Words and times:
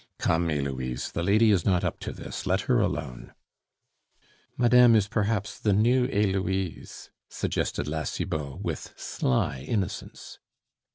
'""Come, 0.17 0.49
Heloise, 0.49 1.11
the 1.11 1.21
lady 1.21 1.51
is 1.51 1.63
not 1.63 1.83
up 1.83 1.99
to 1.99 2.11
this; 2.11 2.47
let 2.47 2.61
her 2.61 2.79
alone." 2.79 3.33
"Madame 4.57 4.95
is 4.95 5.07
perhaps 5.07 5.59
the 5.59 5.73
New 5.73 6.07
Heloise," 6.07 7.11
suggested 7.29 7.87
La 7.87 8.01
Cibot, 8.05 8.59
with 8.63 8.95
sly 8.97 9.59
innocence. 9.59 10.39